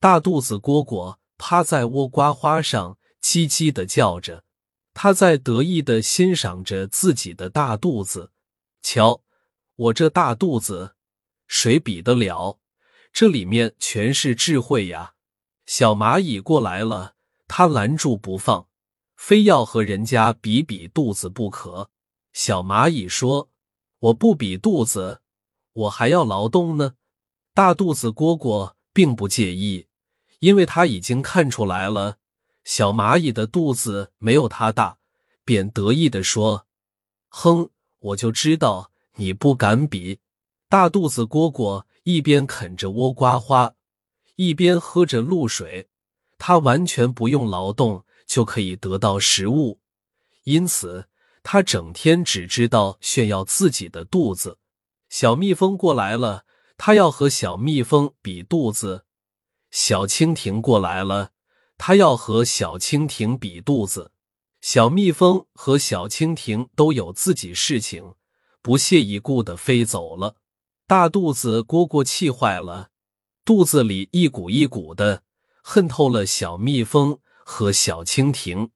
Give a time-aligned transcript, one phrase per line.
[0.00, 4.44] 大肚子蝈蝈趴在倭瓜花上，叽叽的叫着。
[4.94, 8.30] 他在得意的欣赏着自己的大肚子。
[8.80, 9.22] 瞧，
[9.74, 10.94] 我这大肚子，
[11.48, 12.60] 谁比得了？
[13.12, 15.14] 这里面全是智慧呀！
[15.66, 17.16] 小蚂蚁过来了，
[17.48, 18.68] 他拦住不放，
[19.16, 21.90] 非要和人家比比肚子不可。
[22.32, 23.50] 小蚂蚁说
[23.98, 25.22] ：“我不比肚子，
[25.72, 26.94] 我还要劳动呢。”
[27.52, 29.87] 大肚子蝈蝈并不介意，
[30.40, 32.18] 因为他已经看出来了，
[32.64, 34.98] 小蚂蚁的肚子没有他大，
[35.44, 36.66] 便得意的说
[37.28, 40.20] ：“哼，我就知道你不敢比。”
[40.68, 43.74] 大肚子蝈蝈一边啃着倭瓜花，
[44.36, 45.88] 一边喝着露水，
[46.36, 49.80] 它完全不用劳动就可以得到食物，
[50.44, 51.08] 因此
[51.42, 54.58] 它整天只知道炫耀自己的肚子。
[55.08, 56.44] 小蜜蜂过来了，
[56.76, 59.06] 它要和小蜜蜂比肚子；
[59.70, 61.30] 小蜻蜓过来了，
[61.76, 64.12] 它要和小蜻蜓比肚子。
[64.60, 68.14] 小蜜蜂和小蜻蜓都有自己事情，
[68.60, 70.36] 不屑一顾的飞走了。
[70.86, 72.88] 大肚子蝈蝈气坏了，
[73.44, 75.22] 肚子里一股一股的，
[75.62, 78.70] 恨透了小蜜蜂和小蜻蜓。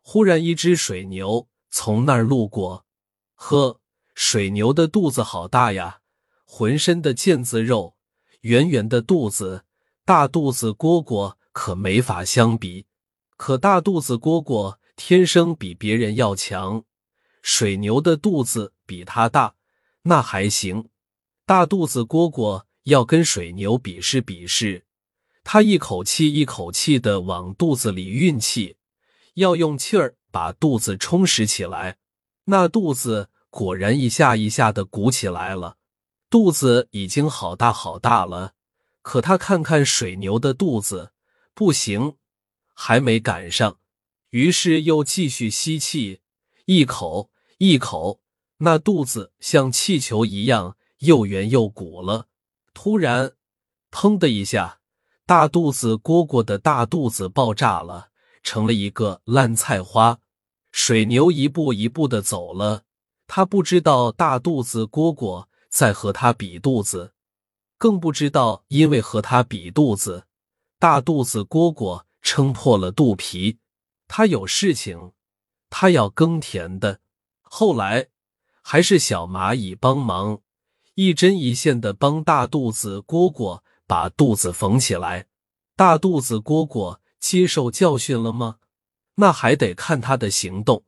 [0.00, 2.86] 忽然，一只水牛从那儿路过，
[3.34, 3.80] 呵，
[4.14, 6.00] 水牛的肚子好大呀，
[6.44, 7.94] 浑身的腱子肉，
[8.40, 9.66] 圆圆的肚子，
[10.08, 12.86] 大肚子蝈蝈可没法相比。
[13.36, 16.82] 可大肚子蝈蝈天生比别人要强，
[17.42, 19.54] 水牛的肚子比它大，
[20.04, 20.88] 那还行。
[21.44, 24.86] 大肚子蝈蝈要跟水牛比试比试，
[25.44, 28.78] 他一口气一口气的往肚子里运气，
[29.34, 31.98] 要用气儿把肚子充实起来。
[32.46, 35.76] 那肚子果然一下一下的鼓起来了，
[36.30, 38.54] 肚子已经好大好大了。
[39.08, 41.12] 可他看看水牛的肚子，
[41.54, 42.16] 不行，
[42.74, 43.78] 还没赶上。
[44.28, 46.20] 于是又继续吸气，
[46.66, 48.20] 一口一口，
[48.58, 50.76] 那肚子像气球一样。
[50.98, 52.26] 又圆又鼓了，
[52.74, 53.32] 突然，
[53.90, 54.80] 砰的一下，
[55.24, 58.10] 大肚子蝈蝈的大肚子爆炸了，
[58.42, 60.18] 成了一个烂菜花。
[60.70, 62.82] 水牛一步一步的走了，
[63.26, 67.14] 他不知道大肚子蝈蝈在和他比肚子，
[67.78, 70.26] 更不知道因为和他比肚子，
[70.78, 73.58] 大肚子蝈蝈撑破了肚皮。
[74.08, 75.12] 他有事情，
[75.70, 77.00] 他要耕田的。
[77.42, 78.08] 后来，
[78.62, 80.40] 还是小蚂蚁帮忙。
[80.94, 85.28] 一针一线的帮大肚子蝈蝈把肚子缝起来。
[85.76, 88.56] 大肚子蝈蝈接受教训了吗？
[89.14, 90.84] 那还得看他的行动。